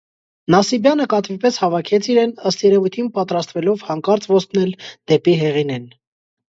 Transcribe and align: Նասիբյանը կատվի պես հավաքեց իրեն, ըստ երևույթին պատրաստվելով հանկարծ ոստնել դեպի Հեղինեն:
Նասիբյանը 0.53 1.05
կատվի 1.11 1.35
պես 1.43 1.59
հավաքեց 1.65 2.09
իրեն, 2.15 2.33
ըստ 2.53 2.65
երևույթին 2.69 3.13
պատրաստվելով 3.19 3.87
հանկարծ 3.93 4.29
ոստնել 4.39 4.77
դեպի 5.13 5.41
Հեղինեն: 5.47 5.89